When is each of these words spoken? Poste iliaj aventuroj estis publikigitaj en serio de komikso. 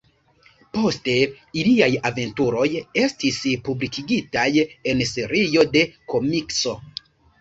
Poste 0.75 1.13
iliaj 1.63 1.89
aventuroj 2.09 2.65
estis 3.03 3.37
publikigitaj 3.69 4.49
en 4.95 5.05
serio 5.11 5.67
de 5.77 5.85
komikso. 6.15 6.75